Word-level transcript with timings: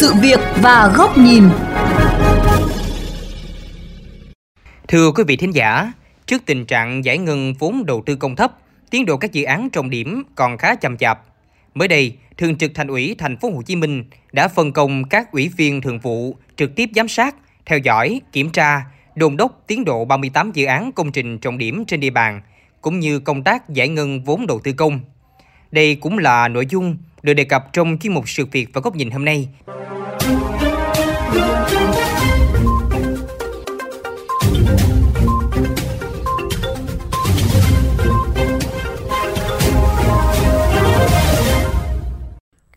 sự 0.00 0.14
việc 0.22 0.40
và 0.62 0.92
góc 0.96 1.18
nhìn. 1.18 1.44
Thưa 4.88 5.10
quý 5.10 5.24
vị 5.26 5.36
thính 5.36 5.54
giả, 5.54 5.92
trước 6.26 6.42
tình 6.46 6.66
trạng 6.66 7.04
giải 7.04 7.18
ngân 7.18 7.54
vốn 7.58 7.86
đầu 7.86 8.02
tư 8.06 8.16
công 8.16 8.36
thấp, 8.36 8.52
tiến 8.90 9.06
độ 9.06 9.16
các 9.16 9.32
dự 9.32 9.44
án 9.44 9.70
trọng 9.70 9.90
điểm 9.90 10.22
còn 10.34 10.58
khá 10.58 10.74
chậm 10.74 10.96
chạp. 10.96 11.22
Mới 11.74 11.88
đây, 11.88 12.16
Thường 12.38 12.58
trực 12.58 12.70
Thành 12.74 12.88
ủy 12.88 13.14
Thành 13.18 13.36
phố 13.36 13.50
Hồ 13.50 13.62
Chí 13.62 13.76
Minh 13.76 14.04
đã 14.32 14.48
phân 14.48 14.72
công 14.72 15.04
các 15.04 15.32
ủy 15.32 15.50
viên 15.56 15.80
thường 15.80 15.98
vụ 15.98 16.36
trực 16.56 16.76
tiếp 16.76 16.90
giám 16.94 17.08
sát, 17.08 17.36
theo 17.66 17.78
dõi, 17.78 18.20
kiểm 18.32 18.50
tra, 18.50 18.82
đôn 19.14 19.36
đốc 19.36 19.62
tiến 19.66 19.84
độ 19.84 20.04
38 20.04 20.52
dự 20.52 20.64
án 20.64 20.92
công 20.92 21.12
trình 21.12 21.38
trọng 21.38 21.58
điểm 21.58 21.84
trên 21.84 22.00
địa 22.00 22.10
bàn, 22.10 22.40
cũng 22.80 23.00
như 23.00 23.18
công 23.18 23.42
tác 23.42 23.68
giải 23.68 23.88
ngân 23.88 24.24
vốn 24.24 24.46
đầu 24.46 24.60
tư 24.64 24.72
công. 24.72 25.00
Đây 25.70 25.94
cũng 25.94 26.18
là 26.18 26.48
nội 26.48 26.66
dung 26.70 26.96
được 27.22 27.34
đề 27.34 27.44
cập 27.44 27.72
trong 27.72 27.96
chuyên 28.00 28.14
mục 28.14 28.28
sự 28.28 28.44
việc 28.52 28.68
và 28.72 28.80
góc 28.80 28.96
nhìn 28.96 29.10
hôm 29.10 29.24
nay. 29.24 29.48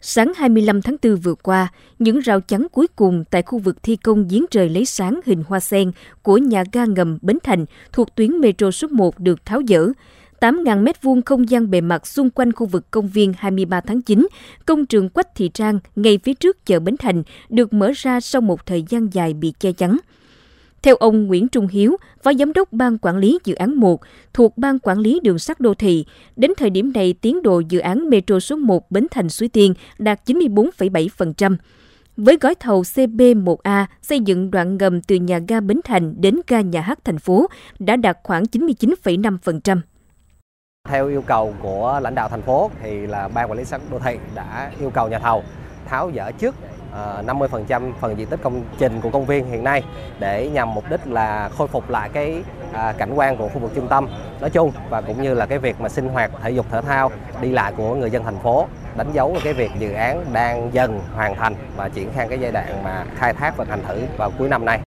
Sáng 0.02 0.34
25 0.38 0.82
tháng 0.82 0.96
4 1.04 1.16
vừa 1.16 1.36
qua, 1.36 1.68
những 2.00 2.20
rào 2.20 2.42
chắn 2.42 2.68
cuối 2.72 2.88
cùng 2.96 3.24
tại 3.32 3.42
khu 3.42 3.60
vực 3.60 3.84
thi 3.84 3.96
công 3.96 4.28
giếng 4.28 4.46
trời 4.52 4.70
lấy 4.70 4.86
sáng 4.86 5.20
hình 5.26 5.44
hoa 5.48 5.60
sen 5.60 5.92
của 6.22 6.38
nhà 6.38 6.64
ga 6.72 6.86
ngầm 6.86 7.18
Bến 7.22 7.38
Thành 7.44 7.66
thuộc 7.92 8.16
tuyến 8.16 8.40
metro 8.40 8.72
số 8.72 8.88
1 8.88 9.20
được 9.20 9.46
tháo 9.46 9.62
dỡ. 9.68 9.88
8.000 10.42 10.84
m2 10.84 11.22
không 11.26 11.50
gian 11.50 11.70
bề 11.70 11.82
mặt 11.82 12.08
xung 12.08 12.30
quanh 12.30 12.54
khu 12.54 12.66
vực 12.66 12.92
công 12.92 13.08
viên 13.08 13.34
23 13.38 13.82
tháng 13.82 14.02
9, 14.02 14.28
công 14.66 14.86
trường 14.86 15.10
Quách 15.10 15.36
Thị 15.36 15.50
Trang 15.54 15.80
ngay 15.96 16.20
phía 16.24 16.34
trước 16.34 16.66
chợ 16.66 16.80
Bến 16.80 16.98
Thành 16.98 17.24
được 17.50 17.74
mở 17.74 17.92
ra 17.96 18.20
sau 18.20 18.42
một 18.42 18.66
thời 18.66 18.84
gian 18.90 19.08
dài 19.14 19.34
bị 19.34 19.54
che 19.60 19.72
chắn. 19.72 19.98
Theo 20.84 20.96
ông 20.96 21.28
Nguyễn 21.28 21.48
Trung 21.48 21.68
Hiếu, 21.68 21.98
Phó 22.24 22.34
Giám 22.34 22.54
đốc 22.54 22.74
Ban 22.74 22.98
Quản 22.98 23.18
lý 23.18 23.40
Dự 23.44 23.56
án 23.56 23.76
1 23.76 24.02
thuộc 24.34 24.58
Ban 24.58 24.80
Quản 24.80 25.00
lý 25.00 25.20
Đường 25.24 25.40
sắt 25.40 25.60
Đô 25.60 25.74
thị, 25.74 26.06
đến 26.36 26.52
thời 26.58 26.70
điểm 26.70 26.94
này 26.94 27.14
tiến 27.14 27.44
độ 27.44 27.60
dự 27.60 27.80
án 27.80 28.10
Metro 28.10 28.40
số 28.40 28.56
1 28.56 28.92
Bến 28.92 29.08
Thành 29.12 29.30
Suối 29.30 29.50
Tiên 29.50 29.74
đạt 29.98 30.20
94,7%. 30.26 31.56
Với 32.18 32.38
gói 32.42 32.56
thầu 32.56 32.82
CB1A 32.82 33.86
xây 34.02 34.20
dựng 34.20 34.52
đoạn 34.52 34.78
ngầm 34.78 35.02
từ 35.02 35.16
nhà 35.16 35.40
ga 35.48 35.60
Bến 35.60 35.80
Thành 35.84 36.22
đến 36.22 36.40
ga 36.48 36.62
nhà 36.62 36.82
hát 36.82 37.00
thành 37.04 37.20
phố 37.20 37.48
đã 37.80 37.96
đạt 37.96 38.18
khoảng 38.24 38.44
99,5%. 38.44 39.78
Theo 40.90 41.08
yêu 41.08 41.22
cầu 41.22 41.54
của 41.62 42.00
lãnh 42.04 42.16
đạo 42.16 42.30
thành 42.30 42.42
phố 42.42 42.72
thì 42.82 43.08
là 43.08 43.28
ban 43.28 43.50
quản 43.50 43.58
lý 43.58 43.66
sắt 43.66 43.82
đô 43.92 44.00
thị 44.00 44.18
đã 44.36 44.72
yêu 44.80 44.90
cầu 44.90 45.08
nhà 45.08 45.20
thầu 45.20 45.44
tháo 45.86 46.12
dỡ 46.16 46.32
trước 46.32 46.56
ờ, 46.92 47.24
50% 47.28 47.92
phần 48.00 48.18
diện 48.18 48.28
tích 48.28 48.40
công 48.44 48.64
trình 48.78 49.02
của 49.02 49.10
công 49.10 49.26
viên 49.26 49.46
hiện 49.46 49.64
nay 49.64 49.84
để 50.20 50.50
nhằm 50.54 50.74
mục 50.74 50.84
đích 50.90 51.08
là 51.08 51.50
khôi 51.58 51.68
phục 51.68 51.90
lại 51.90 52.10
cái 52.14 52.44
à, 52.74 52.94
cảnh 52.98 53.14
quan 53.16 53.38
của 53.38 53.50
khu 53.50 53.60
vực 53.60 53.72
trung 53.76 53.88
tâm 53.88 54.08
nói 54.42 54.50
chung 54.50 54.72
và 54.90 55.02
cũng 55.02 55.22
như 55.22 55.34
là 55.34 55.46
cái 55.46 55.60
việc 55.60 55.82
mà 55.82 55.90
sinh 55.90 56.10
hoạt, 56.10 56.32
thể 56.42 56.50
dục, 56.50 56.66
thể 56.72 56.82
thao 56.82 57.12
đi 57.42 57.50
lại 57.50 57.74
của 57.78 57.96
người 57.96 58.12
dân 58.12 58.24
thành 58.24 58.40
phố 58.40 58.68
đánh 58.98 59.12
dấu 59.14 59.38
cái 59.44 59.54
việc 59.54 59.72
dự 59.80 59.92
án 59.92 60.26
đang 60.34 60.74
dần 60.74 61.02
hoàn 61.16 61.36
thành 61.36 61.56
và 61.78 61.90
triển 61.90 62.10
khai 62.16 62.28
cái 62.30 62.40
giai 62.40 62.52
đoạn 62.52 62.84
mà 62.84 63.06
khai 63.16 63.34
thác 63.34 63.58
và 63.58 63.66
thành 63.66 63.84
thử 63.88 64.02
vào 64.18 64.32
cuối 64.38 64.50
năm 64.50 64.66
nay. 64.66 64.89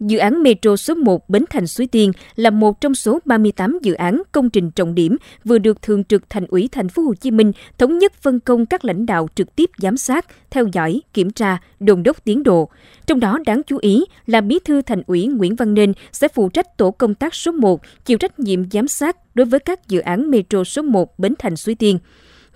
Dự 0.00 0.18
án 0.18 0.42
Metro 0.42 0.76
số 0.76 0.94
1 0.94 1.28
Bến 1.28 1.44
Thành 1.50 1.66
Suối 1.66 1.86
Tiên 1.86 2.12
là 2.36 2.50
một 2.50 2.80
trong 2.80 2.94
số 2.94 3.18
38 3.24 3.78
dự 3.82 3.94
án 3.94 4.22
công 4.32 4.50
trình 4.50 4.70
trọng 4.70 4.94
điểm 4.94 5.16
vừa 5.44 5.58
được 5.58 5.82
Thường 5.82 6.04
trực 6.04 6.30
Thành 6.30 6.46
ủy 6.46 6.68
Thành 6.72 6.88
phố 6.88 7.02
Hồ 7.02 7.14
Chí 7.14 7.30
Minh 7.30 7.52
thống 7.78 7.98
nhất 7.98 8.12
phân 8.22 8.40
công 8.40 8.66
các 8.66 8.84
lãnh 8.84 9.06
đạo 9.06 9.28
trực 9.34 9.56
tiếp 9.56 9.70
giám 9.78 9.96
sát, 9.96 10.26
theo 10.50 10.66
dõi, 10.72 11.00
kiểm 11.14 11.30
tra, 11.30 11.58
đồn 11.80 12.02
đốc 12.02 12.24
tiến 12.24 12.42
độ. 12.42 12.68
Trong 13.06 13.20
đó 13.20 13.38
đáng 13.46 13.62
chú 13.66 13.78
ý 13.80 14.04
là 14.26 14.40
Bí 14.40 14.58
thư 14.64 14.82
Thành 14.82 15.02
ủy 15.06 15.26
Nguyễn 15.26 15.56
Văn 15.56 15.74
Nên 15.74 15.92
sẽ 16.12 16.28
phụ 16.28 16.48
trách 16.48 16.76
tổ 16.76 16.90
công 16.90 17.14
tác 17.14 17.34
số 17.34 17.52
1 17.52 17.80
chịu 18.04 18.18
trách 18.18 18.38
nhiệm 18.38 18.70
giám 18.70 18.88
sát 18.88 19.16
đối 19.34 19.46
với 19.46 19.60
các 19.60 19.88
dự 19.88 20.00
án 20.00 20.30
Metro 20.30 20.64
số 20.64 20.82
1 20.82 21.18
Bến 21.18 21.34
Thành 21.38 21.56
Suối 21.56 21.74
Tiên 21.74 21.98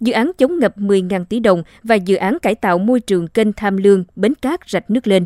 dự 0.00 0.12
án 0.12 0.32
chống 0.38 0.58
ngập 0.58 0.78
10.000 0.78 1.24
tỷ 1.24 1.40
đồng 1.40 1.62
và 1.82 1.94
dự 1.94 2.16
án 2.16 2.38
cải 2.38 2.54
tạo 2.54 2.78
môi 2.78 3.00
trường 3.00 3.28
kênh 3.28 3.52
Tham 3.52 3.76
Lương, 3.76 4.04
Bến 4.16 4.34
Cát, 4.34 4.60
Rạch 4.66 4.90
Nước 4.90 5.06
Lên. 5.06 5.24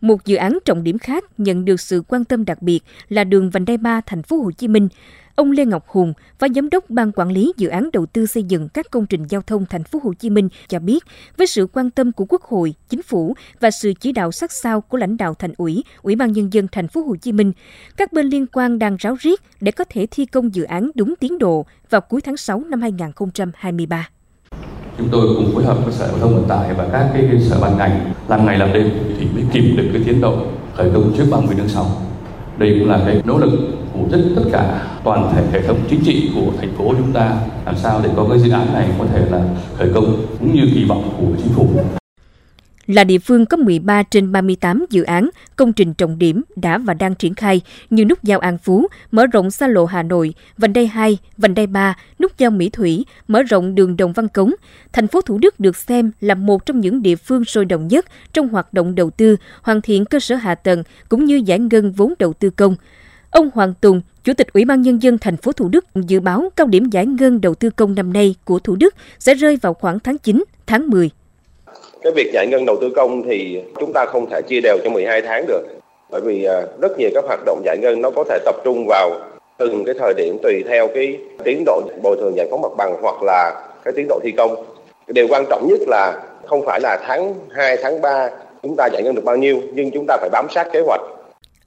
Một 0.00 0.24
dự 0.24 0.36
án 0.36 0.58
trọng 0.64 0.82
điểm 0.82 0.98
khác 0.98 1.24
nhận 1.38 1.64
được 1.64 1.80
sự 1.80 2.02
quan 2.08 2.24
tâm 2.24 2.44
đặc 2.44 2.62
biệt 2.62 2.80
là 3.08 3.24
đường 3.24 3.50
vành 3.50 3.64
đai 3.64 3.76
3 3.76 4.00
thành 4.00 4.22
phố 4.22 4.36
Hồ 4.36 4.50
Chí 4.50 4.68
Minh. 4.68 4.88
Ông 5.34 5.50
Lê 5.50 5.64
Ngọc 5.64 5.88
Hùng, 5.88 6.12
Phó 6.38 6.46
Giám 6.54 6.70
đốc 6.70 6.90
Ban 6.90 7.12
Quản 7.12 7.30
lý 7.30 7.52
Dự 7.56 7.68
án 7.68 7.90
Đầu 7.92 8.06
tư 8.06 8.26
xây 8.26 8.42
dựng 8.42 8.68
các 8.68 8.90
công 8.90 9.06
trình 9.06 9.26
giao 9.28 9.42
thông 9.42 9.66
thành 9.66 9.84
phố 9.84 10.00
Hồ 10.02 10.12
Chí 10.14 10.30
Minh 10.30 10.48
cho 10.68 10.78
biết, 10.78 11.04
với 11.36 11.46
sự 11.46 11.66
quan 11.72 11.90
tâm 11.90 12.12
của 12.12 12.24
Quốc 12.28 12.42
hội, 12.42 12.74
Chính 12.88 13.02
phủ 13.02 13.34
và 13.60 13.70
sự 13.70 13.92
chỉ 14.00 14.12
đạo 14.12 14.32
sát 14.32 14.52
sao 14.52 14.80
của 14.80 14.98
lãnh 14.98 15.16
đạo 15.16 15.34
thành 15.34 15.52
ủy, 15.56 15.84
Ủy 16.02 16.16
ban 16.16 16.32
nhân 16.32 16.52
dân 16.52 16.66
thành 16.72 16.88
phố 16.88 17.02
Hồ 17.02 17.16
Chí 17.16 17.32
Minh, 17.32 17.52
các 17.96 18.12
bên 18.12 18.26
liên 18.26 18.46
quan 18.46 18.78
đang 18.78 18.96
ráo 18.96 19.16
riết 19.20 19.40
để 19.60 19.72
có 19.72 19.84
thể 19.84 20.06
thi 20.10 20.26
công 20.26 20.54
dự 20.54 20.62
án 20.62 20.90
đúng 20.94 21.14
tiến 21.20 21.38
độ 21.38 21.66
vào 21.90 22.00
cuối 22.00 22.20
tháng 22.20 22.36
6 22.36 22.60
năm 22.60 22.80
2023 22.80 24.08
chúng 24.98 25.08
tôi 25.08 25.26
cùng 25.36 25.54
phối 25.54 25.64
hợp 25.64 25.84
với 25.84 25.92
sở 25.92 26.08
giao 26.08 26.18
thông 26.18 26.34
vận 26.34 26.44
tải 26.44 26.74
và 26.74 26.88
các 26.92 27.10
cái, 27.12 27.40
sở 27.40 27.58
ban 27.60 27.78
ngành 27.78 28.12
làm 28.28 28.46
ngày 28.46 28.58
làm 28.58 28.72
đêm 28.72 28.90
thì 29.18 29.26
mới 29.34 29.44
kịp 29.52 29.74
được 29.76 29.88
cái 29.92 30.02
tiến 30.06 30.20
độ 30.20 30.34
khởi 30.74 30.90
công 30.94 31.12
trước 31.16 31.24
30 31.30 31.54
tháng 31.58 31.68
6 31.68 31.86
đây 32.58 32.76
cũng 32.78 32.90
là 32.90 33.00
cái 33.06 33.22
nỗ 33.24 33.38
lực 33.38 33.50
của 33.92 34.04
rất 34.10 34.18
tất 34.36 34.42
cả 34.52 34.82
toàn 35.04 35.32
thể 35.34 35.42
hệ 35.52 35.66
thống 35.66 35.78
chính 35.90 36.00
trị 36.04 36.30
của 36.34 36.52
thành 36.60 36.72
phố 36.78 36.84
chúng 36.98 37.12
ta 37.12 37.36
làm 37.66 37.76
sao 37.76 38.00
để 38.04 38.10
có 38.16 38.26
cái 38.28 38.38
dự 38.38 38.50
án 38.50 38.74
này 38.74 38.88
có 38.98 39.04
thể 39.12 39.26
là 39.30 39.40
khởi 39.78 39.88
công 39.94 40.16
cũng 40.38 40.54
như 40.54 40.62
kỳ 40.74 40.84
vọng 40.84 41.10
của 41.18 41.42
chính 41.42 41.52
phủ 41.52 41.68
là 42.86 43.04
địa 43.04 43.18
phương 43.18 43.46
có 43.46 43.56
13 43.56 44.02
trên 44.02 44.32
38 44.32 44.86
dự 44.90 45.02
án, 45.02 45.30
công 45.56 45.72
trình 45.72 45.94
trọng 45.94 46.18
điểm 46.18 46.42
đã 46.56 46.78
và 46.78 46.94
đang 46.94 47.14
triển 47.14 47.34
khai 47.34 47.60
như 47.90 48.04
nút 48.04 48.22
giao 48.22 48.38
An 48.38 48.58
Phú, 48.58 48.86
mở 49.10 49.26
rộng 49.26 49.50
xa 49.50 49.68
lộ 49.68 49.84
Hà 49.84 50.02
Nội, 50.02 50.34
vành 50.58 50.72
đai 50.72 50.86
2, 50.86 51.18
vành 51.36 51.54
đai 51.54 51.66
3, 51.66 51.96
nút 52.18 52.38
giao 52.38 52.50
Mỹ 52.50 52.68
Thủy, 52.68 53.06
mở 53.28 53.42
rộng 53.42 53.74
đường 53.74 53.96
Đồng 53.96 54.12
Văn 54.12 54.28
Cống. 54.28 54.52
Thành 54.92 55.08
phố 55.08 55.20
Thủ 55.20 55.38
Đức 55.38 55.60
được 55.60 55.76
xem 55.76 56.10
là 56.20 56.34
một 56.34 56.66
trong 56.66 56.80
những 56.80 57.02
địa 57.02 57.16
phương 57.16 57.44
sôi 57.44 57.64
động 57.64 57.88
nhất 57.88 58.06
trong 58.32 58.48
hoạt 58.48 58.72
động 58.72 58.94
đầu 58.94 59.10
tư, 59.10 59.36
hoàn 59.62 59.80
thiện 59.80 60.04
cơ 60.04 60.20
sở 60.20 60.34
hạ 60.34 60.54
tầng 60.54 60.82
cũng 61.08 61.24
như 61.24 61.36
giải 61.36 61.58
ngân 61.58 61.92
vốn 61.92 62.14
đầu 62.18 62.32
tư 62.32 62.50
công. 62.50 62.76
Ông 63.30 63.50
Hoàng 63.54 63.74
Tùng, 63.80 64.00
Chủ 64.24 64.32
tịch 64.34 64.52
Ủy 64.52 64.64
ban 64.64 64.82
Nhân 64.82 65.02
dân 65.02 65.18
thành 65.18 65.36
phố 65.36 65.52
Thủ 65.52 65.68
Đức 65.68 65.84
dự 65.94 66.20
báo 66.20 66.50
cao 66.56 66.66
điểm 66.66 66.90
giải 66.90 67.06
ngân 67.06 67.40
đầu 67.40 67.54
tư 67.54 67.70
công 67.70 67.94
năm 67.94 68.12
nay 68.12 68.34
của 68.44 68.58
Thủ 68.58 68.76
Đức 68.76 68.94
sẽ 69.18 69.34
rơi 69.34 69.56
vào 69.56 69.74
khoảng 69.74 70.00
tháng 70.00 70.18
9, 70.18 70.44
tháng 70.66 70.88
10 70.88 71.10
cái 72.02 72.12
việc 72.12 72.30
giải 72.32 72.46
ngân 72.46 72.66
đầu 72.66 72.76
tư 72.80 72.90
công 72.96 73.22
thì 73.22 73.62
chúng 73.80 73.92
ta 73.92 74.04
không 74.04 74.26
thể 74.30 74.42
chia 74.48 74.60
đều 74.60 74.78
cho 74.84 74.90
12 74.90 75.22
tháng 75.22 75.46
được. 75.46 75.62
Bởi 76.10 76.20
vì 76.20 76.44
à, 76.44 76.62
rất 76.80 76.98
nhiều 76.98 77.10
các 77.14 77.24
hoạt 77.24 77.40
động 77.46 77.62
giải 77.64 77.78
ngân 77.78 78.02
nó 78.02 78.10
có 78.10 78.24
thể 78.24 78.38
tập 78.44 78.56
trung 78.64 78.86
vào 78.88 79.10
từng 79.58 79.84
cái 79.84 79.94
thời 79.98 80.14
điểm 80.14 80.38
tùy 80.42 80.64
theo 80.68 80.88
cái 80.88 81.18
tiến 81.44 81.62
độ 81.66 81.82
bồi 82.02 82.16
thường 82.20 82.36
giải 82.36 82.46
phóng 82.50 82.62
mặt 82.62 82.72
bằng 82.76 82.96
hoặc 83.02 83.22
là 83.22 83.68
cái 83.84 83.92
tiến 83.96 84.06
độ 84.08 84.20
thi 84.22 84.32
công. 84.36 84.64
Điều 85.06 85.26
quan 85.30 85.44
trọng 85.50 85.66
nhất 85.68 85.80
là 85.86 86.22
không 86.46 86.64
phải 86.66 86.80
là 86.80 86.98
tháng 87.06 87.34
2, 87.50 87.76
tháng 87.82 88.00
3 88.00 88.30
chúng 88.62 88.76
ta 88.76 88.88
giải 88.92 89.02
ngân 89.02 89.14
được 89.14 89.24
bao 89.24 89.36
nhiêu 89.36 89.60
nhưng 89.72 89.90
chúng 89.90 90.04
ta 90.08 90.16
phải 90.20 90.30
bám 90.30 90.46
sát 90.50 90.68
kế 90.72 90.80
hoạch. 90.80 91.00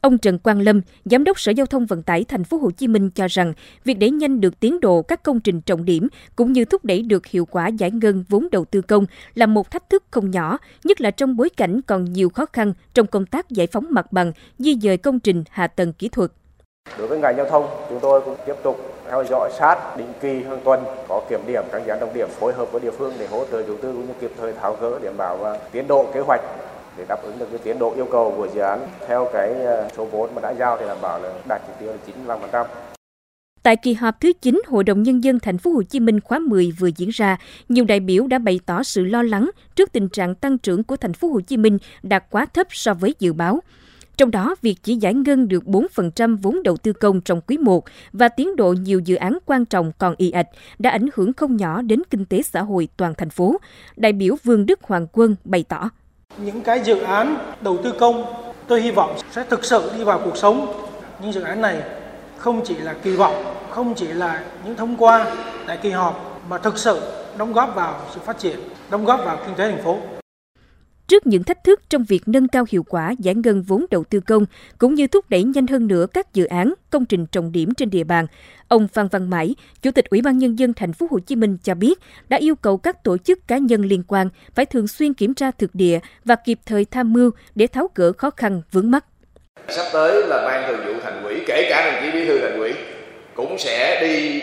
Ông 0.01 0.17
Trần 0.17 0.39
Quang 0.39 0.61
Lâm, 0.61 0.81
Giám 1.05 1.23
đốc 1.23 1.39
Sở 1.39 1.51
Giao 1.51 1.65
thông 1.65 1.85
Vận 1.85 2.03
tải 2.03 2.23
Thành 2.23 2.43
phố 2.43 2.57
Hồ 2.57 2.71
Chí 2.71 2.87
Minh 2.87 3.09
cho 3.09 3.27
rằng, 3.27 3.53
việc 3.85 3.93
đẩy 3.93 4.11
nhanh 4.11 4.41
được 4.41 4.59
tiến 4.59 4.79
độ 4.79 5.01
các 5.01 5.23
công 5.23 5.39
trình 5.39 5.61
trọng 5.61 5.85
điểm 5.85 6.07
cũng 6.35 6.53
như 6.53 6.65
thúc 6.65 6.85
đẩy 6.85 7.01
được 7.01 7.25
hiệu 7.25 7.45
quả 7.45 7.67
giải 7.67 7.91
ngân 7.91 8.23
vốn 8.29 8.47
đầu 8.51 8.65
tư 8.65 8.81
công 8.81 9.05
là 9.35 9.45
một 9.45 9.71
thách 9.71 9.89
thức 9.89 10.03
không 10.11 10.31
nhỏ, 10.31 10.57
nhất 10.83 11.01
là 11.01 11.11
trong 11.11 11.37
bối 11.37 11.49
cảnh 11.49 11.81
còn 11.81 12.05
nhiều 12.05 12.29
khó 12.29 12.45
khăn 12.53 12.73
trong 12.93 13.07
công 13.07 13.25
tác 13.25 13.49
giải 13.49 13.67
phóng 13.67 13.85
mặt 13.89 14.11
bằng, 14.11 14.31
di 14.59 14.75
dời 14.81 14.97
công 14.97 15.19
trình 15.19 15.43
hạ 15.49 15.67
tầng 15.67 15.93
kỹ 15.93 16.09
thuật. 16.09 16.31
Đối 16.97 17.07
với 17.07 17.19
ngành 17.19 17.37
giao 17.37 17.49
thông, 17.49 17.65
chúng 17.89 17.99
tôi 17.99 18.21
cũng 18.21 18.35
tiếp 18.45 18.55
tục 18.63 18.99
theo 19.09 19.23
dõi 19.29 19.49
sát 19.59 19.97
định 19.97 20.13
kỳ 20.21 20.43
hàng 20.43 20.61
tuần 20.63 20.83
có 21.07 21.21
kiểm 21.29 21.39
điểm 21.47 21.63
các 21.71 21.81
dự 21.85 21.89
án 21.91 21.99
trọng 21.99 22.13
điểm 22.13 22.27
phối 22.29 22.53
hợp 22.53 22.71
với 22.71 22.81
địa 22.81 22.91
phương 22.91 23.13
để 23.19 23.27
hỗ 23.27 23.45
trợ 23.51 23.63
chủ 23.63 23.77
tư 23.81 23.93
cũng 23.93 24.07
như 24.07 24.13
kịp 24.21 24.31
thời 24.39 24.53
tháo 24.53 24.77
gỡ 24.81 24.99
đảm 25.03 25.13
bảo 25.17 25.57
tiến 25.71 25.87
độ 25.87 26.05
kế 26.13 26.19
hoạch 26.19 26.41
để 26.99 27.05
đáp 27.07 27.23
ứng 27.23 27.39
được 27.39 27.47
cái 27.51 27.59
tiến 27.63 27.79
độ 27.79 27.93
yêu 27.95 28.07
cầu 28.11 28.33
của 28.37 28.47
dự 28.55 28.61
án 28.61 28.87
theo 29.07 29.29
cái 29.33 29.53
ờ, 29.65 29.87
số 29.97 30.05
vốn 30.05 30.35
mà 30.35 30.41
đã 30.41 30.53
giao 30.53 30.77
thì 30.79 30.85
đảm 30.87 30.97
bảo 31.01 31.19
là 31.19 31.33
đạt 31.47 31.61
chỉ 31.67 31.73
tiêu 31.79 31.93
là 32.25 32.37
95%. 32.51 32.65
Tại 33.63 33.75
kỳ 33.75 33.93
họp 33.93 34.21
thứ 34.21 34.33
9, 34.41 34.61
Hội 34.67 34.83
đồng 34.83 35.03
nhân 35.03 35.23
dân 35.23 35.39
thành 35.39 35.57
phố 35.57 35.71
Hồ 35.71 35.83
Chí 35.83 35.99
Minh 35.99 36.19
khóa 36.19 36.39
10 36.39 36.71
vừa 36.79 36.89
diễn 36.97 37.09
ra, 37.09 37.37
nhiều 37.69 37.85
đại 37.85 37.99
biểu 37.99 38.27
đã 38.27 38.39
bày 38.39 38.59
tỏ 38.65 38.83
sự 38.83 39.03
lo 39.03 39.23
lắng 39.23 39.49
trước 39.75 39.91
tình 39.91 40.09
trạng 40.09 40.35
tăng 40.35 40.57
trưởng 40.57 40.83
của 40.83 40.97
thành 40.97 41.13
phố 41.13 41.27
Hồ 41.27 41.39
Chí 41.41 41.57
Minh 41.57 41.77
đạt 42.03 42.23
quá 42.31 42.45
thấp 42.45 42.67
so 42.69 42.93
với 42.93 43.15
dự 43.19 43.33
báo. 43.33 43.59
Trong 44.17 44.31
đó, 44.31 44.55
việc 44.61 44.75
chỉ 44.83 44.95
giải 44.95 45.13
ngân 45.13 45.47
được 45.47 45.63
4% 45.63 46.37
vốn 46.37 46.63
đầu 46.63 46.77
tư 46.77 46.93
công 46.93 47.21
trong 47.21 47.41
quý 47.47 47.57
1 47.57 47.85
và 48.13 48.29
tiến 48.29 48.55
độ 48.55 48.73
nhiều 48.73 48.99
dự 48.99 49.15
án 49.15 49.37
quan 49.45 49.65
trọng 49.65 49.91
còn 49.97 50.15
y 50.17 50.31
ạch 50.31 50.47
đã 50.79 50.89
ảnh 50.89 51.09
hưởng 51.15 51.33
không 51.33 51.57
nhỏ 51.57 51.81
đến 51.81 52.01
kinh 52.09 52.25
tế 52.25 52.41
xã 52.41 52.61
hội 52.61 52.87
toàn 52.97 53.13
thành 53.17 53.29
phố. 53.29 53.57
Đại 53.95 54.13
biểu 54.13 54.35
Vương 54.43 54.65
Đức 54.65 54.83
Hoàng 54.83 55.07
Quân 55.11 55.35
bày 55.43 55.63
tỏ 55.69 55.89
những 56.43 56.61
cái 56.61 56.79
dự 56.79 57.01
án 57.01 57.37
đầu 57.61 57.77
tư 57.83 57.91
công, 57.99 58.33
tôi 58.67 58.81
hy 58.81 58.91
vọng 58.91 59.17
sẽ 59.31 59.43
thực 59.49 59.65
sự 59.65 59.91
đi 59.97 60.03
vào 60.03 60.21
cuộc 60.25 60.37
sống. 60.37 60.73
Những 61.19 61.33
dự 61.33 61.41
án 61.41 61.61
này 61.61 61.81
không 62.37 62.61
chỉ 62.65 62.75
là 62.75 62.95
kỳ 63.03 63.15
vọng, 63.15 63.55
không 63.69 63.93
chỉ 63.95 64.07
là 64.07 64.43
những 64.65 64.75
thông 64.75 64.97
qua 64.97 65.25
tại 65.67 65.77
kỳ 65.81 65.89
họp, 65.89 66.41
mà 66.49 66.57
thực 66.57 66.77
sự 66.77 67.01
đóng 67.37 67.53
góp 67.53 67.75
vào 67.75 67.95
sự 68.13 68.19
phát 68.25 68.39
triển, 68.39 68.59
đóng 68.89 69.05
góp 69.05 69.25
vào 69.25 69.37
kinh 69.45 69.55
tế 69.55 69.71
thành 69.71 69.83
phố. 69.83 69.97
Trước 71.09 71.27
những 71.27 71.43
thách 71.43 71.63
thức 71.63 71.81
trong 71.89 72.03
việc 72.03 72.21
nâng 72.25 72.47
cao 72.47 72.65
hiệu 72.69 72.83
quả 72.83 73.13
giải 73.19 73.35
ngân 73.35 73.61
vốn 73.61 73.85
đầu 73.91 74.03
tư 74.03 74.19
công 74.19 74.45
cũng 74.77 74.93
như 74.93 75.07
thúc 75.07 75.29
đẩy 75.29 75.43
nhanh 75.43 75.67
hơn 75.67 75.87
nữa 75.87 76.05
các 76.13 76.33
dự 76.33 76.45
án, 76.45 76.73
công 76.89 77.05
trình 77.05 77.25
trọng 77.25 77.51
điểm 77.51 77.73
trên 77.73 77.89
địa 77.89 78.03
bàn, 78.03 78.27
ông 78.67 78.87
Phan 78.87 79.07
Văn 79.07 79.29
Mãi, 79.29 79.55
Chủ 79.81 79.91
tịch 79.91 80.09
Ủy 80.09 80.21
ban 80.21 80.37
nhân 80.37 80.59
dân 80.59 80.73
thành 80.73 80.93
phố 80.93 81.07
Hồ 81.11 81.19
Chí 81.19 81.35
Minh 81.35 81.57
cho 81.63 81.75
biết 81.75 81.99
đã 82.29 82.37
yêu 82.37 82.55
cầu 82.55 82.77
các 82.77 83.03
tổ 83.03 83.17
chức 83.17 83.47
cá 83.47 83.57
nhân 83.57 83.81
liên 83.81 84.03
quan 84.07 84.29
phải 84.55 84.65
thường 84.65 84.87
xuyên 84.87 85.13
kiểm 85.13 85.33
tra 85.33 85.51
thực 85.51 85.75
địa 85.75 85.99
và 86.25 86.35
kịp 86.35 86.59
thời 86.65 86.85
tham 86.85 87.13
mưu 87.13 87.31
để 87.55 87.67
tháo 87.67 87.89
gỡ 87.95 88.11
khó 88.11 88.29
khăn 88.29 88.61
vướng 88.71 88.91
mắt. 88.91 89.05
Sắp 89.69 89.85
tới 89.93 90.27
là 90.27 90.45
ban 90.45 90.67
thường 90.67 90.85
vụ 90.85 90.99
thành 91.03 91.23
ủy, 91.23 91.35
kể 91.47 91.67
cả 91.69 91.91
đồng 91.91 92.03
chí 92.03 92.19
bí 92.19 92.25
thư 92.25 92.39
thành 92.39 92.59
ủy 92.59 92.73
cũng 93.35 93.57
sẽ 93.59 94.01
đi 94.01 94.41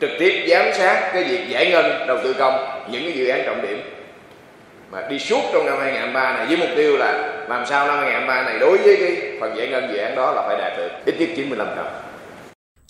trực 0.00 0.10
tiếp 0.18 0.46
giám 0.50 0.66
sát 0.78 1.10
cái 1.12 1.24
việc 1.24 1.48
giải 1.50 1.70
ngân 1.70 2.06
đầu 2.08 2.18
tư 2.24 2.34
công 2.38 2.54
những 2.92 3.02
cái 3.02 3.12
dự 3.12 3.28
án 3.28 3.42
trọng 3.46 3.62
điểm 3.62 3.78
mà 4.90 5.08
đi 5.08 5.18
suốt 5.18 5.40
trong 5.52 5.66
năm 5.66 5.76
2023 5.80 6.32
này 6.36 6.46
với 6.46 6.56
mục 6.56 6.68
tiêu 6.76 6.96
là 6.96 7.12
làm 7.48 7.66
sao 7.66 7.86
năm 7.86 7.98
2023 7.98 8.42
này 8.42 8.58
đối 8.58 8.78
với 8.78 8.96
cái 8.96 9.36
phần 9.40 9.56
giải 9.56 9.68
ngân 9.68 9.84
dự 9.92 9.96
án 9.98 10.16
đó 10.16 10.32
là 10.32 10.42
phải 10.46 10.56
đạt 10.58 10.78
được 10.78 10.88
ít 11.04 11.14
nhất 11.20 11.28
95 11.36 11.68
trăm. 11.76 11.86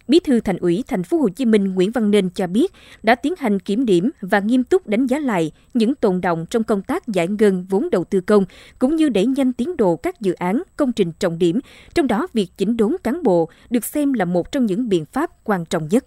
Bí 0.09 0.21
thư 0.21 0.41
Thành 0.41 0.57
ủy 0.57 0.85
Thành 0.87 1.03
phố 1.03 1.17
Hồ 1.19 1.29
Chí 1.29 1.45
Minh 1.45 1.75
Nguyễn 1.75 1.91
Văn 1.91 2.11
Nên 2.11 2.31
cho 2.31 2.47
biết 2.47 2.73
đã 3.03 3.15
tiến 3.15 3.35
hành 3.39 3.61
kiểm 3.61 3.87
điểm 3.87 4.11
và 4.21 4.39
nghiêm 4.39 4.65
túc 4.65 4.87
đánh 4.87 5.07
giá 5.07 5.19
lại 5.19 5.53
những 5.75 5.95
tồn 5.95 6.21
động 6.21 6.47
trong 6.51 6.65
công 6.65 6.83
tác 6.83 7.09
giải 7.09 7.29
ngân 7.29 7.67
vốn 7.71 7.91
đầu 7.91 8.05
tư 8.05 8.21
công 8.21 8.45
cũng 8.79 8.97
như 8.97 9.09
đẩy 9.09 9.27
nhanh 9.27 9.53
tiến 9.53 9.77
độ 9.77 9.97
các 9.97 10.21
dự 10.21 10.33
án, 10.33 10.63
công 10.77 10.93
trình 10.93 11.13
trọng 11.19 11.39
điểm, 11.39 11.61
trong 11.95 12.07
đó 12.07 12.27
việc 12.33 12.49
chỉnh 12.57 12.77
đốn 12.77 12.97
cán 13.05 13.23
bộ 13.23 13.49
được 13.71 13.85
xem 13.85 14.13
là 14.13 14.25
một 14.25 14.53
trong 14.53 14.67
những 14.67 14.89
biện 14.89 15.05
pháp 15.13 15.31
quan 15.45 15.65
trọng 15.65 15.89
nhất. 15.91 16.05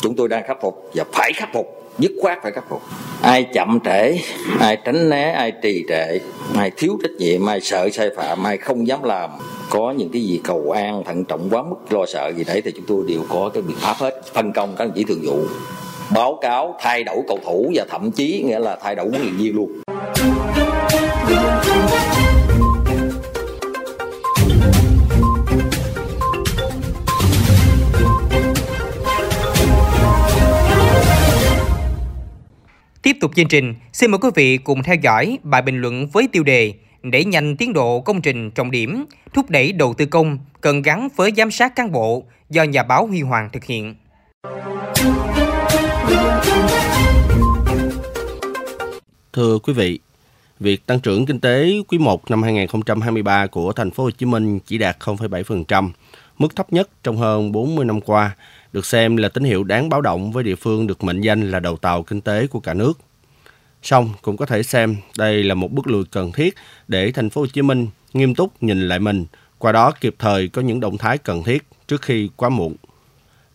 Chúng 0.00 0.16
tôi 0.16 0.28
đang 0.28 0.44
khắc 0.46 0.56
phục 0.62 0.90
và 0.94 1.04
phải 1.12 1.32
khắc 1.34 1.48
phục 1.52 1.66
dứt 1.98 2.12
khoát 2.22 2.38
phải 2.42 2.52
khắc 2.52 2.64
phục 2.68 2.82
ai 3.24 3.44
chậm 3.44 3.78
trễ, 3.84 4.18
ai 4.60 4.76
tránh 4.76 5.08
né, 5.10 5.30
ai 5.30 5.52
trì 5.62 5.84
trệ, 5.88 6.18
ai 6.56 6.70
thiếu 6.76 6.98
trách 7.02 7.12
nhiệm, 7.18 7.46
ai 7.46 7.60
sợ 7.60 7.88
sai 7.92 8.10
phạm, 8.16 8.46
ai 8.46 8.56
không 8.56 8.86
dám 8.86 9.02
làm. 9.02 9.30
Có 9.70 9.94
những 9.96 10.08
cái 10.12 10.22
gì 10.22 10.40
cầu 10.44 10.70
an, 10.70 11.02
thận 11.04 11.24
trọng 11.24 11.48
quá 11.50 11.62
mức, 11.62 11.76
lo 11.90 12.06
sợ 12.06 12.32
gì 12.36 12.44
đấy 12.44 12.62
thì 12.64 12.72
chúng 12.76 12.84
tôi 12.86 13.04
đều 13.08 13.20
có 13.28 13.50
cái 13.54 13.62
biện 13.62 13.76
pháp 13.80 13.96
hết. 13.96 14.20
Phân 14.34 14.52
công 14.52 14.74
các 14.78 14.88
chỉ 14.94 15.04
thường 15.04 15.20
vụ, 15.22 15.38
báo 16.14 16.38
cáo, 16.42 16.74
thay 16.80 17.04
đổi 17.04 17.16
cầu 17.28 17.38
thủ 17.44 17.72
và 17.74 17.84
thậm 17.90 18.10
chí 18.10 18.44
nghĩa 18.46 18.58
là 18.58 18.76
thay 18.82 18.94
đổi 18.94 19.08
huấn 19.08 19.22
luyện 19.22 19.36
viên 19.36 19.56
luôn. 19.56 19.72
Tục 33.24 33.36
chương 33.36 33.48
trình, 33.48 33.74
xin 33.92 34.10
mời 34.10 34.18
quý 34.18 34.28
vị 34.34 34.58
cùng 34.58 34.82
theo 34.82 34.96
dõi 35.02 35.38
bài 35.42 35.62
bình 35.62 35.80
luận 35.80 36.06
với 36.06 36.28
tiêu 36.32 36.42
đề 36.42 36.72
Đẩy 37.02 37.24
nhanh 37.24 37.56
tiến 37.56 37.72
độ 37.72 38.00
công 38.00 38.22
trình 38.22 38.50
trọng 38.50 38.70
điểm, 38.70 39.04
thúc 39.32 39.50
đẩy 39.50 39.72
đầu 39.72 39.94
tư 39.94 40.06
công 40.06 40.38
cần 40.60 40.82
gắn 40.82 41.08
với 41.16 41.32
giám 41.36 41.50
sát 41.50 41.76
cán 41.76 41.92
bộ 41.92 42.24
do 42.50 42.62
nhà 42.62 42.82
báo 42.82 43.06
Huy 43.06 43.20
Hoàng 43.20 43.48
thực 43.52 43.64
hiện. 43.64 43.94
Thưa 49.32 49.58
quý 49.58 49.72
vị, 49.72 49.98
việc 50.60 50.86
tăng 50.86 51.00
trưởng 51.00 51.26
kinh 51.26 51.40
tế 51.40 51.70
quý 51.88 51.98
1 51.98 52.30
năm 52.30 52.42
2023 52.42 53.46
của 53.46 53.72
thành 53.72 53.90
phố 53.90 54.04
Hồ 54.04 54.10
Chí 54.10 54.26
Minh 54.26 54.58
chỉ 54.66 54.78
đạt 54.78 54.96
0,7%, 55.00 55.90
mức 56.38 56.56
thấp 56.56 56.72
nhất 56.72 56.88
trong 57.02 57.16
hơn 57.16 57.52
40 57.52 57.84
năm 57.84 58.00
qua, 58.00 58.36
được 58.72 58.86
xem 58.86 59.16
là 59.16 59.28
tín 59.28 59.44
hiệu 59.44 59.64
đáng 59.64 59.88
báo 59.88 60.00
động 60.00 60.32
với 60.32 60.44
địa 60.44 60.56
phương 60.56 60.86
được 60.86 61.04
mệnh 61.04 61.20
danh 61.20 61.50
là 61.50 61.60
đầu 61.60 61.76
tàu 61.76 62.02
kinh 62.02 62.20
tế 62.20 62.46
của 62.46 62.60
cả 62.60 62.74
nước. 62.74 62.92
Song 63.84 64.10
cũng 64.22 64.36
có 64.36 64.46
thể 64.46 64.62
xem 64.62 64.96
đây 65.18 65.42
là 65.42 65.54
một 65.54 65.72
bước 65.72 65.86
lùi 65.86 66.04
cần 66.04 66.32
thiết 66.32 66.54
để 66.88 67.12
thành 67.12 67.30
phố 67.30 67.40
Hồ 67.40 67.46
Chí 67.46 67.62
Minh 67.62 67.86
nghiêm 68.12 68.34
túc 68.34 68.62
nhìn 68.62 68.88
lại 68.88 68.98
mình, 68.98 69.26
qua 69.58 69.72
đó 69.72 69.92
kịp 70.00 70.14
thời 70.18 70.48
có 70.48 70.62
những 70.62 70.80
động 70.80 70.98
thái 70.98 71.18
cần 71.18 71.42
thiết 71.42 71.64
trước 71.88 72.02
khi 72.02 72.30
quá 72.36 72.48
muộn. 72.48 72.76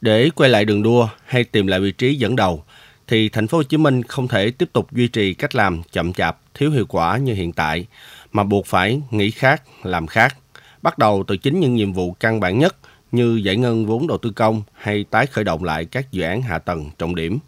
Để 0.02 0.30
quay 0.36 0.50
lại 0.50 0.66
đường 0.66 0.84
đua 0.84 1.10
hay 1.26 1.44
tìm 1.44 1.68
lại 1.68 1.80
vị 1.80 1.92
trí 1.92 2.16
dẫn 2.16 2.36
đầu 2.36 2.64
thì 3.08 3.30
thành 3.30 3.48
phố 3.48 3.58
Hồ 3.58 3.64
Chí 3.64 3.78
Minh 3.78 4.04
không 4.04 4.28
thể 4.28 4.52
tiếp 4.52 4.70
tục 4.74 4.92
duy 4.92 5.08
trì 5.08 5.34
cách 5.34 5.56
làm 5.56 5.82
chậm 5.92 6.14
chạp, 6.14 6.38
thiếu 6.54 6.72
hiệu 6.72 6.86
quả 6.86 7.18
như 7.18 7.34
hiện 7.34 7.52
tại 7.52 7.86
mà 8.32 8.44
buộc 8.44 8.66
phải 8.66 9.02
nghĩ 9.12 9.32
khác, 9.32 9.64
làm 9.84 10.08
khác. 10.08 10.38
Bắt 10.82 10.98
đầu 10.98 11.24
từ 11.28 11.38
chính 11.38 11.60
những 11.60 11.76
nhiệm 11.76 11.94
vụ 11.94 12.12
căn 12.12 12.40
bản 12.40 12.60
nhất 12.60 12.76
như 13.12 13.36
giải 13.44 13.58
ngân 13.58 13.86
vốn 13.86 14.08
đầu 14.08 14.18
tư 14.18 14.30
công 14.30 14.62
hay 14.74 15.06
tái 15.10 15.26
khởi 15.26 15.44
động 15.44 15.64
lại 15.64 15.86
các 15.86 16.12
dự 16.12 16.24
án 16.24 16.42
hạ 16.42 16.60
tầng 16.60 16.90
trọng 16.98 17.16
điểm. 17.16 17.40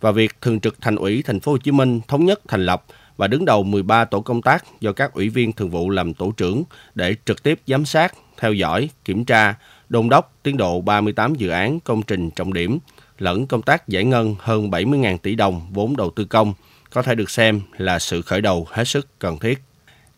Và 0.00 0.12
việc 0.12 0.40
thường 0.40 0.60
trực 0.60 0.80
thành 0.80 0.96
ủy 0.96 1.22
thành 1.22 1.40
phố 1.40 1.52
Hồ 1.52 1.58
Chí 1.58 1.70
Minh 1.70 2.00
thống 2.08 2.24
nhất 2.24 2.40
thành 2.48 2.66
lập 2.66 2.84
và 3.16 3.26
đứng 3.26 3.44
đầu 3.44 3.62
13 3.62 4.04
tổ 4.04 4.20
công 4.20 4.42
tác 4.42 4.64
do 4.80 4.92
các 4.92 5.12
ủy 5.12 5.28
viên 5.28 5.52
thường 5.52 5.70
vụ 5.70 5.90
làm 5.90 6.14
tổ 6.14 6.32
trưởng 6.36 6.62
để 6.94 7.14
trực 7.24 7.42
tiếp 7.42 7.60
giám 7.66 7.84
sát, 7.84 8.14
theo 8.38 8.52
dõi, 8.52 8.90
kiểm 9.04 9.24
tra, 9.24 9.54
đôn 9.88 10.08
đốc 10.08 10.34
tiến 10.42 10.56
độ 10.56 10.80
38 10.80 11.34
dự 11.34 11.48
án 11.48 11.80
công 11.80 12.02
trình 12.02 12.30
trọng 12.30 12.52
điểm 12.52 12.78
lẫn 13.18 13.46
công 13.46 13.62
tác 13.62 13.88
giải 13.88 14.04
ngân 14.04 14.36
hơn 14.38 14.70
70.000 14.70 15.18
tỷ 15.18 15.34
đồng 15.34 15.66
vốn 15.70 15.96
đầu 15.96 16.10
tư 16.10 16.24
công 16.24 16.54
có 16.90 17.02
thể 17.02 17.14
được 17.14 17.30
xem 17.30 17.60
là 17.78 17.98
sự 17.98 18.22
khởi 18.22 18.40
đầu 18.40 18.66
hết 18.70 18.84
sức 18.84 19.18
cần 19.18 19.38
thiết. 19.38 19.62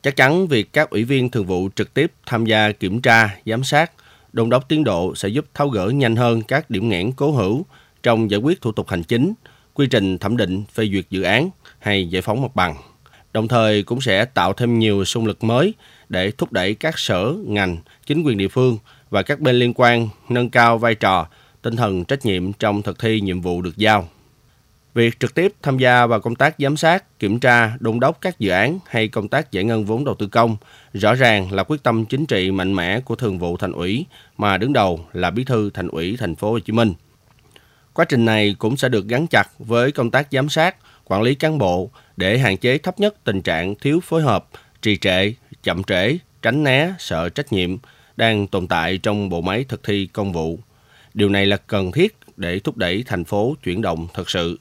Chắc 0.03 0.17
chắn 0.17 0.47
việc 0.47 0.73
các 0.73 0.91
ủy 0.91 1.05
viên 1.05 1.31
thường 1.31 1.47
vụ 1.47 1.69
trực 1.77 1.95
tiếp 1.95 2.13
tham 2.27 2.47
gia 2.47 2.73
kiểm 2.73 3.01
tra, 3.01 3.37
giám 3.47 3.65
sát 3.65 3.93
đôn 4.33 4.51
đốc 4.51 4.69
tiến 4.69 4.85
độ 4.85 5.15
sẽ 5.15 5.29
giúp 5.29 5.47
tháo 5.55 5.69
gỡ 5.69 5.87
nhanh 5.87 6.17
hơn 6.17 6.43
các 6.43 6.71
điểm 6.71 6.89
nghẽn 6.89 7.13
cố 7.13 7.31
hữu 7.31 7.67
trong 8.03 8.31
giải 8.31 8.41
quyết 8.41 8.61
thủ 8.61 8.73
tục 8.73 8.89
hành 8.89 9.03
chính, 9.03 9.33
quy 9.79 9.87
trình 9.87 10.19
thẩm 10.19 10.37
định 10.37 10.65
phê 10.73 10.89
duyệt 10.93 11.05
dự 11.11 11.23
án 11.23 11.51
hay 11.79 12.09
giải 12.09 12.23
phóng 12.23 12.43
mặt 12.43 12.55
bằng. 12.57 12.77
Đồng 13.33 13.49
thời 13.49 13.83
cũng 13.83 14.01
sẽ 14.01 14.25
tạo 14.25 14.53
thêm 14.53 14.79
nhiều 14.79 15.05
xung 15.05 15.27
lực 15.27 15.45
mới 15.45 15.75
để 16.09 16.31
thúc 16.31 16.53
đẩy 16.53 16.75
các 16.75 16.99
sở, 16.99 17.35
ngành, 17.47 17.77
chính 18.07 18.23
quyền 18.23 18.39
địa 18.39 18.49
phương 18.49 18.79
và 19.11 19.23
các 19.23 19.41
bên 19.41 19.57
liên 19.57 19.73
quan 19.75 20.09
nâng 20.29 20.51
cao 20.51 20.79
vai 20.79 20.95
trò, 20.95 21.27
tinh 21.63 21.77
thần 21.77 22.05
trách 22.05 22.27
nhiệm 22.27 22.53
trong 22.53 22.83
thực 22.83 22.99
thi 22.99 23.21
nhiệm 23.21 23.41
vụ 23.41 23.63
được 23.63 23.77
giao. 23.77 24.09
Việc 24.95 25.21
trực 25.21 25.35
tiếp 25.35 25.53
tham 25.63 25.79
gia 25.79 26.07
vào 26.07 26.21
công 26.21 26.35
tác 26.35 26.55
giám 26.59 26.77
sát, 26.77 27.19
kiểm 27.19 27.41
tra, 27.41 27.73
đôn 27.81 28.01
đốc 28.01 28.21
các 28.21 28.39
dự 28.39 28.51
án 28.51 28.79
hay 28.87 29.09
công 29.09 29.29
tác 29.29 29.53
giải 29.53 29.65
ngân 29.65 29.85
vốn 29.85 30.05
đầu 30.05 30.15
tư 30.15 30.27
công 30.27 30.57
rõ 30.93 31.15
ràng 31.15 31.53
là 31.53 31.63
quyết 31.63 31.83
tâm 31.83 32.05
chính 32.05 32.27
trị 32.27 32.51
mạnh 32.51 32.75
mẽ 32.75 33.01
của 33.01 33.17
Thường 33.17 33.39
vụ 33.39 33.57
Thành 33.57 33.73
ủy 33.73 34.07
mà 34.39 34.57
đứng 34.57 34.73
đầu 34.73 35.01
là 35.13 35.31
Bí 35.31 35.45
thư 35.45 35.71
Thành 35.71 35.89
ủy 35.89 36.17
Thành 36.19 36.35
phố 36.35 36.51
Hồ 36.51 36.59
Chí 36.59 36.73
Minh. 36.73 36.95
Quá 37.99 38.05
trình 38.05 38.25
này 38.25 38.55
cũng 38.59 38.77
sẽ 38.77 38.89
được 38.89 39.09
gắn 39.09 39.27
chặt 39.27 39.49
với 39.59 39.93
công 39.93 40.11
tác 40.11 40.29
giám 40.31 40.49
sát, 40.49 40.77
quản 41.05 41.23
lý 41.23 41.35
cán 41.35 41.59
bộ 41.59 41.91
để 42.17 42.39
hạn 42.39 42.57
chế 42.57 42.79
thấp 42.79 43.01
nhất 43.01 43.15
tình 43.25 43.43
trạng 43.43 43.75
thiếu 43.75 44.01
phối 44.01 44.23
hợp, 44.23 44.49
trì 44.83 44.97
trệ, 44.97 45.33
chậm 45.63 45.85
trễ, 45.85 46.19
tránh 46.43 46.65
né, 46.65 46.95
sợ 46.99 47.29
trách 47.29 47.53
nhiệm 47.53 47.77
đang 48.17 48.47
tồn 48.47 48.67
tại 48.67 48.99
trong 48.99 49.29
bộ 49.29 49.41
máy 49.41 49.65
thực 49.69 49.85
thi 49.85 50.07
công 50.13 50.33
vụ. 50.33 50.59
Điều 51.15 51.29
này 51.29 51.47
là 51.47 51.57
cần 51.57 51.93
thiết 51.93 52.17
để 52.37 52.59
thúc 52.59 52.77
đẩy 52.77 53.05
thành 53.07 53.25
phố 53.25 53.57
chuyển 53.65 53.83
động 53.83 54.07
thật 54.15 54.31
sự. 54.31 54.59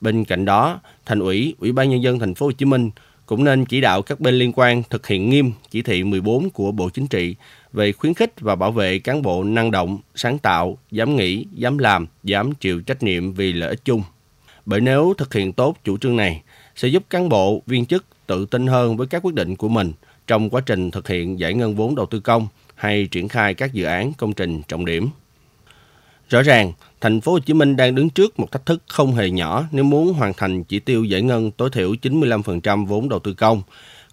Bên 0.00 0.24
cạnh 0.24 0.44
đó, 0.44 0.80
Thành 1.06 1.18
ủy, 1.18 1.54
Ủy 1.58 1.72
ban 1.72 1.90
nhân 1.90 2.02
dân 2.02 2.18
thành 2.18 2.34
phố 2.34 2.46
Hồ 2.46 2.52
Chí 2.52 2.64
Minh 2.64 2.90
cũng 3.26 3.44
nên 3.44 3.64
chỉ 3.64 3.80
đạo 3.80 4.02
các 4.02 4.20
bên 4.20 4.34
liên 4.34 4.52
quan 4.56 4.82
thực 4.90 5.06
hiện 5.06 5.30
nghiêm 5.30 5.52
chỉ 5.70 5.82
thị 5.82 6.04
14 6.04 6.50
của 6.50 6.72
Bộ 6.72 6.90
Chính 6.90 7.06
trị 7.06 7.34
về 7.72 7.92
khuyến 7.92 8.14
khích 8.14 8.40
và 8.40 8.54
bảo 8.54 8.72
vệ 8.72 8.98
cán 8.98 9.22
bộ 9.22 9.44
năng 9.44 9.70
động, 9.70 9.98
sáng 10.14 10.38
tạo, 10.38 10.78
dám 10.90 11.16
nghĩ, 11.16 11.46
dám 11.52 11.78
làm, 11.78 12.06
dám 12.22 12.54
chịu 12.54 12.80
trách 12.80 13.02
nhiệm 13.02 13.32
vì 13.32 13.52
lợi 13.52 13.68
ích 13.68 13.84
chung. 13.84 14.02
Bởi 14.66 14.80
nếu 14.80 15.14
thực 15.18 15.34
hiện 15.34 15.52
tốt 15.52 15.76
chủ 15.84 15.98
trương 15.98 16.16
này, 16.16 16.42
sẽ 16.76 16.88
giúp 16.88 17.02
cán 17.10 17.28
bộ, 17.28 17.62
viên 17.66 17.86
chức 17.86 18.04
tự 18.26 18.46
tin 18.46 18.66
hơn 18.66 18.96
với 18.96 19.06
các 19.06 19.22
quyết 19.24 19.34
định 19.34 19.56
của 19.56 19.68
mình 19.68 19.92
trong 20.26 20.50
quá 20.50 20.60
trình 20.66 20.90
thực 20.90 21.08
hiện 21.08 21.38
giải 21.38 21.54
ngân 21.54 21.74
vốn 21.74 21.94
đầu 21.94 22.06
tư 22.06 22.20
công 22.20 22.48
hay 22.74 23.08
triển 23.10 23.28
khai 23.28 23.54
các 23.54 23.72
dự 23.72 23.84
án 23.84 24.12
công 24.12 24.32
trình 24.32 24.62
trọng 24.68 24.84
điểm. 24.84 25.08
Rõ 26.28 26.42
ràng, 26.42 26.72
thành 27.00 27.20
phố 27.20 27.32
Hồ 27.32 27.38
Chí 27.38 27.54
Minh 27.54 27.76
đang 27.76 27.94
đứng 27.94 28.10
trước 28.10 28.40
một 28.40 28.52
thách 28.52 28.66
thức 28.66 28.82
không 28.88 29.14
hề 29.14 29.30
nhỏ 29.30 29.64
nếu 29.72 29.84
muốn 29.84 30.12
hoàn 30.12 30.32
thành 30.34 30.64
chỉ 30.64 30.80
tiêu 30.80 31.04
giải 31.04 31.22
ngân 31.22 31.50
tối 31.50 31.70
thiểu 31.72 31.94
95% 32.02 32.86
vốn 32.86 33.08
đầu 33.08 33.18
tư 33.18 33.34
công, 33.34 33.62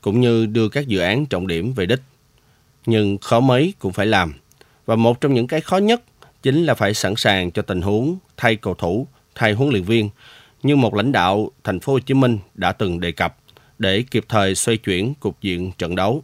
cũng 0.02 0.22
như 0.22 0.46
đưa 0.46 0.70
các 0.70 0.88
dự 0.88 1.00
án 1.00 1.26
trọng 1.26 1.48
điểm 1.48 1.74
về 1.74 1.86
đích. 1.86 2.00
Nhưng 2.88 3.18
khó 3.18 3.40
mấy 3.40 3.74
cũng 3.80 3.94
phải 3.94 4.06
làm. 4.06 4.34
Và 4.86 4.96
một 4.96 5.22
trong 5.22 5.34
những 5.34 5.48
cái 5.48 5.62
khó 5.62 5.78
nhất 5.78 6.04
chính 6.44 6.66
là 6.66 6.74
phải 6.74 6.94
sẵn 6.94 7.16
sàng 7.16 7.52
cho 7.52 7.62
tình 7.62 7.82
huống 7.82 8.18
thay 8.38 8.56
cầu 8.56 8.74
thủ, 8.74 9.08
thay 9.36 9.54
huấn 9.54 9.70
luyện 9.70 9.84
viên, 9.84 10.10
như 10.64 10.76
một 10.76 10.94
lãnh 10.94 11.12
đạo 11.12 11.52
thành 11.64 11.80
phố 11.80 11.94
Hồ 11.94 12.00
Chí 12.00 12.14
Minh 12.14 12.40
đã 12.54 12.72
từng 12.72 13.00
đề 13.00 13.12
cập 13.12 13.38
để 13.80 14.04
kịp 14.12 14.26
thời 14.30 14.56
xoay 14.56 14.78
chuyển 14.78 15.14
cục 15.14 15.42
diện 15.42 15.72
trận 15.78 15.96
đấu. 15.96 16.24